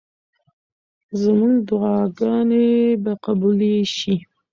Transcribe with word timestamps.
زموږ 1.21 1.55
دعاګانې 1.69 2.67
به 3.03 3.13
قبولې 3.25 3.75
شي. 3.97 4.15